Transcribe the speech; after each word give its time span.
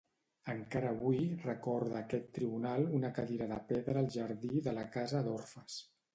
Encara 0.51 0.87
avui 0.95 1.19
recorda 1.43 1.99
aquest 1.99 2.31
Tribunal 2.39 2.87
una 3.01 3.13
cadira 3.19 3.49
de 3.53 3.61
pedra 3.75 4.03
al 4.05 4.11
jardí 4.19 4.65
de 4.71 4.77
la 4.81 4.89
casa 4.99 5.25
d'orfes. 5.31 5.81